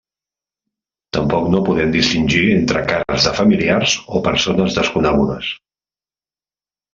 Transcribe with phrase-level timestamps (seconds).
[1.17, 5.53] Tampoc no poden distingir entre cares de familiars o persones desconegudes.